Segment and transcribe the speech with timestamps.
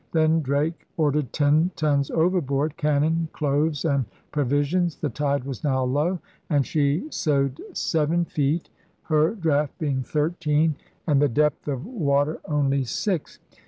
[0.13, 4.95] Then Drake ordered ten tons overboard— cannon, cloves, and provi sions.
[4.95, 6.17] The tide was now low
[6.49, 8.71] and she sewed seven feet,
[9.03, 10.73] her draught being thirteen
[11.05, 13.37] and the depth of water only six.